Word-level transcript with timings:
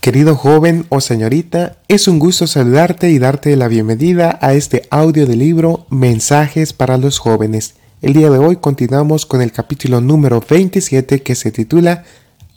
Querido 0.00 0.34
joven 0.34 0.86
o 0.88 1.02
señorita, 1.02 1.76
es 1.86 2.08
un 2.08 2.18
gusto 2.18 2.46
saludarte 2.46 3.10
y 3.10 3.18
darte 3.18 3.54
la 3.54 3.68
bienvenida 3.68 4.38
a 4.40 4.54
este 4.54 4.88
audio 4.88 5.26
del 5.26 5.40
libro 5.40 5.84
Mensajes 5.90 6.72
para 6.72 6.96
los 6.96 7.18
jóvenes. 7.18 7.74
El 8.00 8.14
día 8.14 8.30
de 8.30 8.38
hoy 8.38 8.56
continuamos 8.56 9.26
con 9.26 9.42
el 9.42 9.52
capítulo 9.52 10.00
número 10.00 10.42
27 10.48 11.22
que 11.22 11.34
se 11.34 11.52
titula 11.52 12.04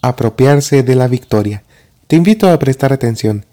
Apropiarse 0.00 0.82
de 0.82 0.94
la 0.94 1.06
victoria. 1.06 1.64
Te 2.06 2.16
invito 2.16 2.48
a 2.48 2.58
prestar 2.58 2.94
atención. 2.94 3.44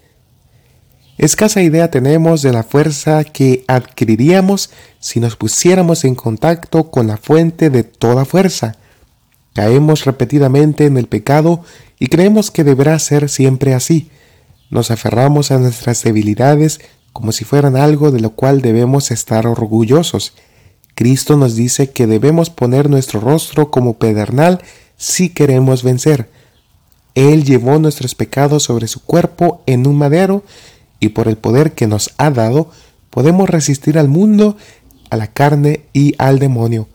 Escasa 1.18 1.60
idea 1.60 1.90
tenemos 1.90 2.40
de 2.40 2.52
la 2.54 2.62
fuerza 2.62 3.24
que 3.24 3.62
adquiriríamos 3.68 4.70
si 5.00 5.20
nos 5.20 5.36
pusiéramos 5.36 6.06
en 6.06 6.14
contacto 6.14 6.90
con 6.90 7.08
la 7.08 7.18
fuente 7.18 7.68
de 7.68 7.84
toda 7.84 8.24
fuerza. 8.24 8.74
Caemos 9.52 10.06
repetidamente 10.06 10.86
en 10.86 10.96
el 10.96 11.08
pecado 11.08 11.62
y 12.02 12.08
creemos 12.08 12.50
que 12.50 12.64
deberá 12.64 12.98
ser 12.98 13.28
siempre 13.28 13.74
así. 13.74 14.10
Nos 14.70 14.90
aferramos 14.90 15.52
a 15.52 15.58
nuestras 15.58 16.02
debilidades 16.02 16.80
como 17.12 17.30
si 17.30 17.44
fueran 17.44 17.76
algo 17.76 18.10
de 18.10 18.18
lo 18.18 18.30
cual 18.30 18.60
debemos 18.60 19.12
estar 19.12 19.46
orgullosos. 19.46 20.32
Cristo 20.96 21.36
nos 21.36 21.54
dice 21.54 21.90
que 21.90 22.08
debemos 22.08 22.50
poner 22.50 22.90
nuestro 22.90 23.20
rostro 23.20 23.70
como 23.70 23.98
pedernal 23.98 24.60
si 24.96 25.28
queremos 25.28 25.84
vencer. 25.84 26.28
Él 27.14 27.44
llevó 27.44 27.78
nuestros 27.78 28.16
pecados 28.16 28.64
sobre 28.64 28.88
su 28.88 28.98
cuerpo 29.04 29.62
en 29.66 29.86
un 29.86 29.96
madero 29.96 30.42
y 30.98 31.10
por 31.10 31.28
el 31.28 31.36
poder 31.36 31.70
que 31.70 31.86
nos 31.86 32.10
ha 32.18 32.32
dado 32.32 32.72
podemos 33.10 33.48
resistir 33.48 33.96
al 33.96 34.08
mundo, 34.08 34.56
a 35.08 35.16
la 35.16 35.28
carne 35.28 35.84
y 35.92 36.16
al 36.18 36.40
demonio. 36.40 36.88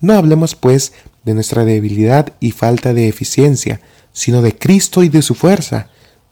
No 0.00 0.14
hablemos 0.14 0.56
pues 0.56 0.94
de 1.24 1.32
nuestra 1.34 1.64
debilidad 1.64 2.32
y 2.40 2.50
falta 2.50 2.92
de 2.92 3.06
eficiencia, 3.06 3.80
sino 4.12 4.42
de 4.42 4.56
Cristo 4.56 5.02
y 5.02 5.08
de 5.08 5.22
su 5.22 5.34
fuerza. 5.34 5.88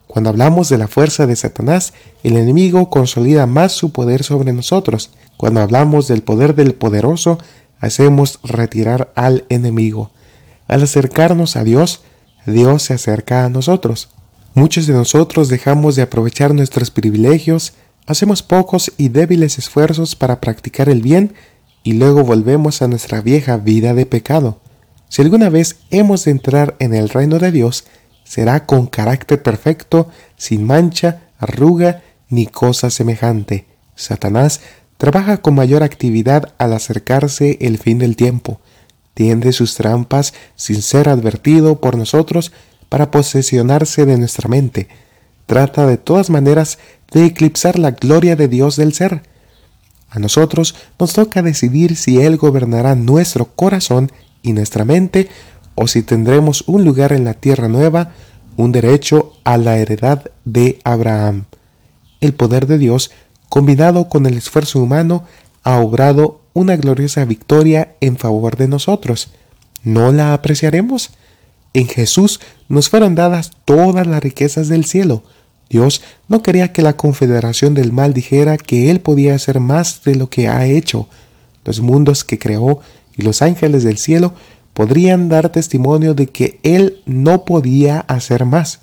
Cuando 0.06 0.30
hablamos 0.30 0.68
de 0.68 0.78
la 0.78 0.88
fuerza 0.88 1.26
de 1.26 1.36
Satanás, 1.36 1.92
el 2.22 2.36
enemigo 2.36 2.90
consolida 2.90 3.46
más 3.46 3.72
su 3.72 3.92
poder 3.92 4.24
sobre 4.24 4.52
nosotros. 4.52 5.10
Cuando 5.36 5.60
hablamos 5.60 6.08
del 6.08 6.22
poder 6.22 6.54
del 6.54 6.74
poderoso, 6.74 7.38
hacemos 7.78 8.40
retirar 8.42 9.12
al 9.14 9.44
enemigo. 9.48 10.10
Al 10.66 10.82
acercarnos 10.82 11.56
a 11.56 11.64
Dios, 11.64 12.02
Dios 12.46 12.82
se 12.82 12.94
acerca 12.94 13.44
a 13.44 13.48
nosotros. 13.48 14.08
Muchos 14.54 14.86
de 14.86 14.94
nosotros 14.94 15.48
dejamos 15.48 15.96
de 15.96 16.02
aprovechar 16.02 16.54
nuestros 16.54 16.90
privilegios, 16.90 17.74
hacemos 18.06 18.42
pocos 18.42 18.92
y 18.96 19.08
débiles 19.10 19.58
esfuerzos 19.58 20.16
para 20.16 20.40
practicar 20.40 20.88
el 20.88 21.02
bien 21.02 21.34
y 21.84 21.92
luego 21.92 22.24
volvemos 22.24 22.82
a 22.82 22.88
nuestra 22.88 23.20
vieja 23.20 23.56
vida 23.56 23.94
de 23.94 24.06
pecado. 24.06 24.60
Si 25.10 25.22
alguna 25.22 25.50
vez 25.50 25.76
hemos 25.90 26.24
de 26.24 26.30
entrar 26.30 26.76
en 26.78 26.94
el 26.94 27.08
reino 27.08 27.40
de 27.40 27.50
Dios, 27.50 27.84
será 28.22 28.64
con 28.64 28.86
carácter 28.86 29.42
perfecto, 29.42 30.08
sin 30.36 30.64
mancha, 30.64 31.22
arruga 31.36 32.02
ni 32.28 32.46
cosa 32.46 32.90
semejante. 32.90 33.66
Satanás 33.96 34.60
trabaja 34.98 35.38
con 35.38 35.56
mayor 35.56 35.82
actividad 35.82 36.54
al 36.58 36.72
acercarse 36.74 37.58
el 37.60 37.78
fin 37.78 37.98
del 37.98 38.14
tiempo. 38.14 38.60
Tiende 39.14 39.52
sus 39.52 39.74
trampas 39.74 40.32
sin 40.54 40.80
ser 40.80 41.08
advertido 41.08 41.80
por 41.80 41.98
nosotros 41.98 42.52
para 42.88 43.10
posesionarse 43.10 44.06
de 44.06 44.16
nuestra 44.16 44.48
mente. 44.48 44.86
Trata 45.46 45.88
de 45.88 45.96
todas 45.96 46.30
maneras 46.30 46.78
de 47.10 47.26
eclipsar 47.26 47.80
la 47.80 47.90
gloria 47.90 48.36
de 48.36 48.46
Dios 48.46 48.76
del 48.76 48.94
ser. 48.94 49.22
A 50.08 50.20
nosotros 50.20 50.76
nos 51.00 51.14
toca 51.14 51.42
decidir 51.42 51.96
si 51.96 52.20
Él 52.20 52.36
gobernará 52.36 52.94
nuestro 52.94 53.46
corazón 53.46 54.12
y 54.42 54.52
nuestra 54.52 54.84
mente, 54.84 55.28
o 55.74 55.86
si 55.88 56.02
tendremos 56.02 56.64
un 56.66 56.84
lugar 56.84 57.12
en 57.12 57.24
la 57.24 57.34
tierra 57.34 57.68
nueva, 57.68 58.12
un 58.56 58.72
derecho 58.72 59.32
a 59.44 59.56
la 59.56 59.78
heredad 59.78 60.30
de 60.44 60.78
Abraham. 60.84 61.44
El 62.20 62.34
poder 62.34 62.66
de 62.66 62.78
Dios, 62.78 63.10
combinado 63.48 64.08
con 64.08 64.26
el 64.26 64.36
esfuerzo 64.36 64.80
humano, 64.80 65.24
ha 65.62 65.78
obrado 65.78 66.40
una 66.52 66.76
gloriosa 66.76 67.24
victoria 67.24 67.94
en 68.00 68.16
favor 68.16 68.56
de 68.56 68.68
nosotros. 68.68 69.30
¿No 69.82 70.12
la 70.12 70.34
apreciaremos? 70.34 71.10
En 71.72 71.86
Jesús 71.86 72.40
nos 72.68 72.88
fueron 72.88 73.14
dadas 73.14 73.52
todas 73.64 74.06
las 74.06 74.22
riquezas 74.22 74.68
del 74.68 74.84
cielo. 74.84 75.22
Dios 75.68 76.02
no 76.28 76.42
quería 76.42 76.72
que 76.72 76.82
la 76.82 76.96
confederación 76.96 77.74
del 77.74 77.92
mal 77.92 78.12
dijera 78.12 78.58
que 78.58 78.90
Él 78.90 79.00
podía 79.00 79.34
hacer 79.36 79.60
más 79.60 80.02
de 80.04 80.16
lo 80.16 80.28
que 80.28 80.48
ha 80.48 80.66
hecho. 80.66 81.08
Los 81.64 81.80
mundos 81.80 82.24
que 82.24 82.38
creó 82.38 82.80
y 83.16 83.22
los 83.22 83.42
ángeles 83.42 83.84
del 83.84 83.98
cielo 83.98 84.34
podrían 84.72 85.28
dar 85.28 85.50
testimonio 85.50 86.14
de 86.14 86.26
que 86.26 86.60
Él 86.62 87.02
no 87.06 87.44
podía 87.44 88.00
hacer 88.00 88.44
más. 88.44 88.80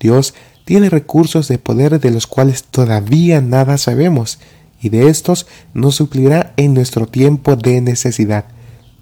Dios 0.00 0.34
tiene 0.64 0.90
recursos 0.90 1.48
de 1.48 1.58
poder 1.58 2.00
de 2.00 2.10
los 2.10 2.26
cuales 2.26 2.64
todavía 2.64 3.40
nada 3.40 3.78
sabemos, 3.78 4.38
y 4.80 4.90
de 4.90 5.08
estos 5.08 5.46
nos 5.74 5.96
suplirá 5.96 6.52
en 6.56 6.74
nuestro 6.74 7.06
tiempo 7.06 7.56
de 7.56 7.80
necesidad. 7.80 8.44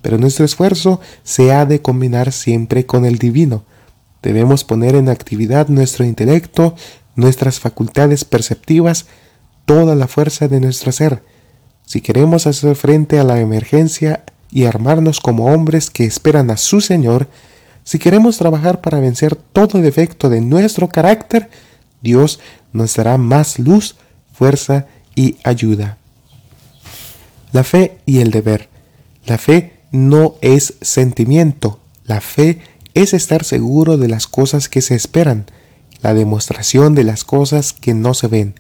Pero 0.00 0.18
nuestro 0.18 0.44
esfuerzo 0.44 1.00
se 1.22 1.52
ha 1.52 1.66
de 1.66 1.82
combinar 1.82 2.32
siempre 2.32 2.86
con 2.86 3.04
el 3.04 3.18
divino. 3.18 3.64
Debemos 4.22 4.64
poner 4.64 4.94
en 4.94 5.08
actividad 5.08 5.68
nuestro 5.68 6.04
intelecto, 6.04 6.74
nuestras 7.14 7.60
facultades 7.60 8.24
perceptivas, 8.24 9.06
toda 9.64 9.94
la 9.94 10.06
fuerza 10.06 10.48
de 10.48 10.60
nuestro 10.60 10.92
ser. 10.92 11.22
Si 11.84 12.00
queremos 12.00 12.46
hacer 12.46 12.76
frente 12.76 13.18
a 13.18 13.24
la 13.24 13.40
emergencia 13.40 14.24
y 14.50 14.64
armarnos 14.64 15.20
como 15.20 15.46
hombres 15.46 15.90
que 15.90 16.04
esperan 16.04 16.50
a 16.50 16.56
su 16.56 16.80
Señor, 16.80 17.28
si 17.84 17.98
queremos 17.98 18.38
trabajar 18.38 18.80
para 18.80 19.00
vencer 19.00 19.36
todo 19.36 19.80
defecto 19.80 20.28
de 20.28 20.40
nuestro 20.40 20.88
carácter, 20.88 21.50
Dios 22.02 22.40
nos 22.72 22.94
dará 22.94 23.16
más 23.16 23.58
luz, 23.58 23.96
fuerza 24.32 24.86
y 25.14 25.36
ayuda. 25.44 25.98
La 27.52 27.64
fe 27.64 27.98
y 28.04 28.18
el 28.18 28.30
deber. 28.30 28.68
La 29.24 29.38
fe 29.38 29.72
no 29.92 30.34
es 30.40 30.74
sentimiento, 30.80 31.80
la 32.04 32.20
fe 32.20 32.60
es 32.94 33.14
estar 33.14 33.44
seguro 33.44 33.96
de 33.96 34.08
las 34.08 34.26
cosas 34.26 34.68
que 34.68 34.80
se 34.80 34.94
esperan, 34.94 35.46
la 36.02 36.14
demostración 36.14 36.94
de 36.94 37.04
las 37.04 37.24
cosas 37.24 37.72
que 37.72 37.94
no 37.94 38.14
se 38.14 38.26
ven. 38.28 38.54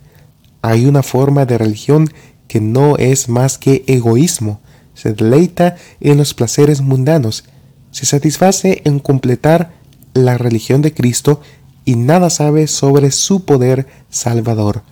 Hay 0.62 0.86
una 0.86 1.02
forma 1.02 1.46
de 1.46 1.58
religión 1.58 2.10
que 2.48 2.60
no 2.60 2.96
es 2.96 3.28
más 3.28 3.58
que 3.58 3.84
egoísmo, 3.86 4.60
se 4.96 5.12
deleita 5.12 5.76
en 6.00 6.16
los 6.16 6.34
placeres 6.34 6.80
mundanos, 6.80 7.44
se 7.92 8.06
satisface 8.06 8.82
en 8.84 8.98
completar 8.98 9.72
la 10.14 10.38
religión 10.38 10.82
de 10.82 10.92
Cristo 10.92 11.40
y 11.84 11.94
nada 11.94 12.30
sabe 12.30 12.66
sobre 12.66 13.12
su 13.12 13.44
poder 13.44 13.86
salvador. 14.10 14.82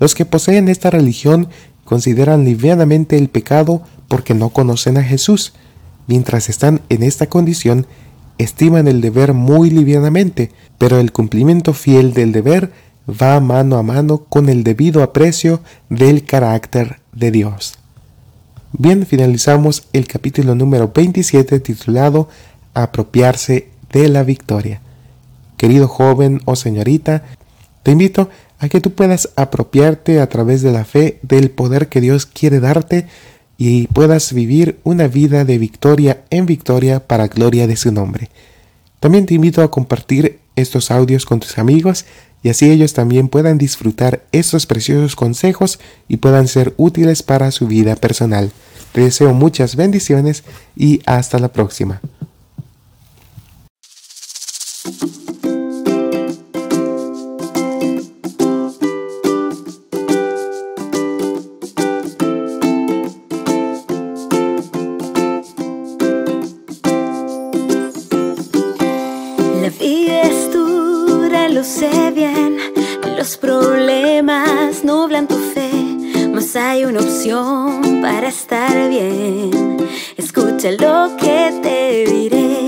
Los 0.00 0.14
que 0.14 0.24
poseen 0.24 0.68
esta 0.68 0.90
religión 0.90 1.48
consideran 1.84 2.44
livianamente 2.44 3.16
el 3.18 3.28
pecado 3.28 3.82
porque 4.08 4.34
no 4.34 4.48
conocen 4.48 4.96
a 4.96 5.02
Jesús. 5.02 5.52
Mientras 6.06 6.48
están 6.48 6.80
en 6.88 7.02
esta 7.02 7.28
condición, 7.28 7.86
estiman 8.38 8.88
el 8.88 9.00
deber 9.00 9.34
muy 9.34 9.70
livianamente, 9.70 10.50
pero 10.78 10.98
el 10.98 11.12
cumplimiento 11.12 11.74
fiel 11.74 12.14
del 12.14 12.32
deber 12.32 12.72
va 13.08 13.38
mano 13.40 13.76
a 13.76 13.82
mano 13.82 14.24
con 14.24 14.48
el 14.48 14.64
debido 14.64 15.02
aprecio 15.02 15.60
del 15.90 16.24
carácter 16.24 17.00
de 17.12 17.30
Dios. 17.30 17.81
Bien, 18.74 19.04
finalizamos 19.04 19.86
el 19.92 20.06
capítulo 20.06 20.54
número 20.54 20.92
27 20.94 21.60
titulado 21.60 22.30
Apropiarse 22.72 23.68
de 23.92 24.08
la 24.08 24.22
victoria. 24.22 24.80
Querido 25.58 25.88
joven 25.88 26.40
o 26.46 26.56
señorita, 26.56 27.22
te 27.82 27.90
invito 27.90 28.30
a 28.58 28.70
que 28.70 28.80
tú 28.80 28.92
puedas 28.94 29.28
apropiarte 29.36 30.20
a 30.20 30.28
través 30.30 30.62
de 30.62 30.72
la 30.72 30.86
fe 30.86 31.18
del 31.20 31.50
poder 31.50 31.88
que 31.88 32.00
Dios 32.00 32.24
quiere 32.24 32.60
darte 32.60 33.06
y 33.58 33.88
puedas 33.88 34.32
vivir 34.32 34.78
una 34.84 35.06
vida 35.06 35.44
de 35.44 35.58
victoria 35.58 36.22
en 36.30 36.46
victoria 36.46 37.06
para 37.06 37.28
gloria 37.28 37.66
de 37.66 37.76
su 37.76 37.92
nombre. 37.92 38.30
También 39.00 39.26
te 39.26 39.34
invito 39.34 39.60
a 39.60 39.70
compartir 39.70 40.38
estos 40.56 40.90
audios 40.90 41.26
con 41.26 41.40
tus 41.40 41.58
amigos 41.58 42.06
y 42.42 42.50
así 42.50 42.70
ellos 42.70 42.92
también 42.92 43.28
puedan 43.28 43.56
disfrutar 43.56 44.24
estos 44.32 44.66
preciosos 44.66 45.14
consejos 45.14 45.78
y 46.08 46.16
puedan 46.16 46.48
ser 46.48 46.74
útiles 46.76 47.22
para 47.22 47.50
su 47.50 47.68
vida 47.68 47.94
personal. 47.96 48.50
Te 48.92 49.02
deseo 49.02 49.32
muchas 49.32 49.76
bendiciones 49.76 50.44
y 50.76 51.00
hasta 51.06 51.38
la 51.38 51.52
próxima. 51.52 52.00
La 69.62 69.70
vida 69.70 70.22
es 70.22 70.52
dura, 70.52 71.48
lo 71.48 71.62
sé 71.62 72.01
una 76.84 77.00
opción 77.00 78.00
para 78.00 78.28
estar 78.28 78.88
bien. 78.88 79.76
Escucha 80.16 80.70
lo 80.72 81.16
que 81.16 81.52
te 81.62 82.10
diré 82.10 82.62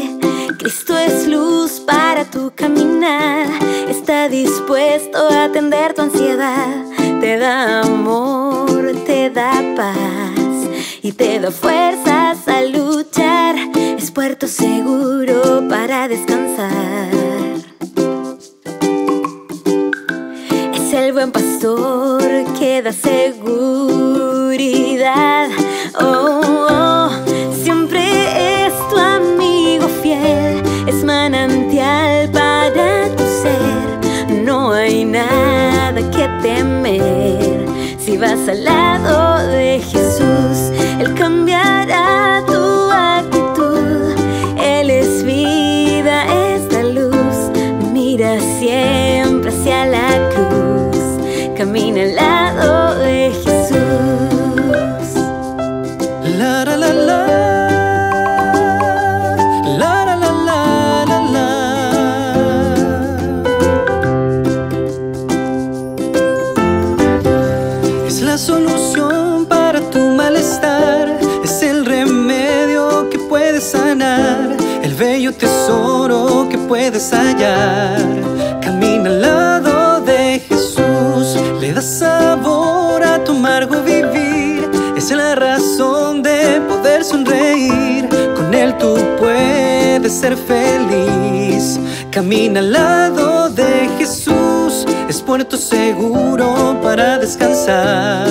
Cristo 0.58 0.96
es 0.96 1.26
luz 1.26 1.80
para 1.80 2.24
tu 2.24 2.50
caminar. 2.54 3.46
Está 3.88 4.28
dispuesto 4.30 5.18
a 5.30 5.44
atender 5.44 5.92
tu 5.92 6.02
ansiedad. 6.02 6.86
Te 7.20 7.36
da 7.38 7.82
amor, 7.82 8.94
te 9.04 9.28
da 9.28 9.62
paz 9.76 10.68
y 11.02 11.12
te 11.12 11.38
da 11.38 11.50
fuerzas 11.50 12.48
a 12.48 12.62
luchar. 12.62 13.56
Es 13.98 14.10
puerto 14.10 14.46
seguro 14.46 15.68
para 15.68 16.08
descansar. 16.08 17.43
Da 22.82 22.92
seguridad. 22.92 24.38
Oh, 26.00 26.40
oh, 26.68 27.08
siempre 27.62 28.66
es 28.66 28.72
tu 28.90 28.96
amigo 28.98 29.86
fiel, 30.02 30.60
es 30.86 31.04
manantial 31.04 32.28
para 32.30 33.08
tu 33.16 33.22
ser. 33.42 34.34
No 34.44 34.72
hay 34.72 35.04
nada 35.04 36.00
que 36.10 36.28
temer 36.42 37.64
si 37.98 38.16
vas 38.16 38.48
al 38.48 38.64
lado 38.64 39.46
de 39.46 39.80
Jesús. 39.80 40.72
Él 40.98 41.14
cambiará 41.14 42.42
tu 42.46 42.90
actitud. 42.90 44.16
Él 44.60 44.90
es 44.90 45.22
vida, 45.24 46.24
es 46.48 46.72
la 46.72 46.82
luz. 46.82 47.50
Mira 47.92 48.40
siempre 48.58 49.50
hacia 49.50 49.86
la 49.86 50.08
cruz. 50.34 50.74
Camina 51.56 52.02
que 76.50 76.58
puedes 76.58 77.12
hallar. 77.12 77.98
Camina 78.60 79.08
al 79.08 79.20
lado 79.22 80.00
de 80.00 80.40
Jesús. 80.40 81.36
Le 81.60 81.72
da 81.72 81.80
sabor 81.80 83.02
a 83.02 83.22
tu 83.22 83.32
amargo 83.32 83.80
vivir. 83.82 84.68
Es 84.96 85.10
la 85.12 85.34
razón 85.36 86.22
de 86.22 86.60
poder 86.68 87.04
sonreír. 87.04 88.08
Con 88.36 88.52
él 88.52 88.76
tú 88.78 88.96
puedes 89.20 90.12
ser 90.12 90.36
feliz. 90.36 91.78
Camina 92.10 92.58
al 92.58 92.72
lado 92.72 93.48
de 93.50 93.88
Jesús. 93.98 94.86
Es 95.08 95.22
puerto 95.22 95.56
seguro 95.56 96.76
para 96.82 97.18
descansar. 97.18 98.26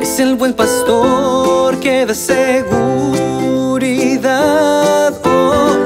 Es 0.00 0.20
el 0.20 0.36
buen 0.36 0.54
pastor 0.54 1.78
que 1.80 2.06
da 2.06 2.14
Oh, 4.28 5.12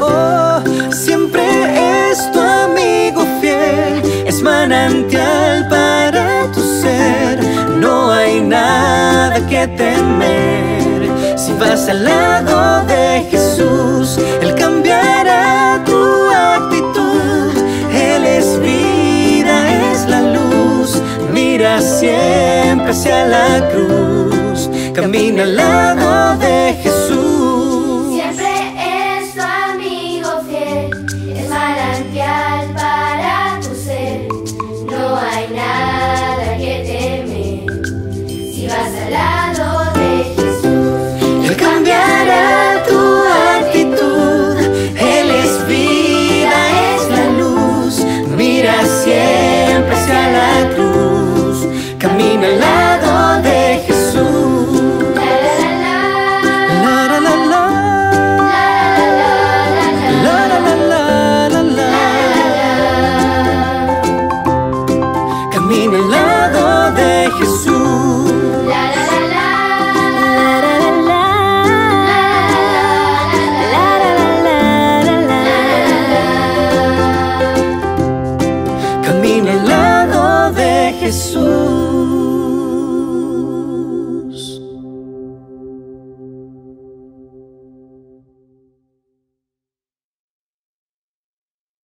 oh. 0.01 0.93
Siempre 0.93 1.43
es 2.11 2.33
tu 2.33 2.41
amigo 2.41 3.27
fiel. 3.41 4.03
Es 4.27 4.41
manantial 4.43 5.69
para 5.69 6.51
tu 6.53 6.61
ser. 6.81 7.39
No 7.79 8.11
hay 8.11 8.41
nada 8.41 9.47
que 9.47 9.67
temer. 9.69 11.11
Si 11.37 11.53
vas 11.55 11.89
al 11.89 12.05
lado 12.05 12.87
de 12.87 13.27
Jesús, 13.31 14.19
Él 14.41 14.55
cambiará 14.55 15.83
tu 15.85 16.31
actitud. 16.31 17.53
Él 17.93 18.25
es 18.25 18.59
vida, 18.61 19.91
es 19.93 20.09
la 20.09 20.23
luz. 20.23 21.03
Mira 21.33 21.81
siempre 21.83 22.91
hacia 22.91 23.27
la 23.27 23.69
cruz. 23.71 24.71
Camina 24.95 25.43
al 25.43 25.57
lado 25.57 26.00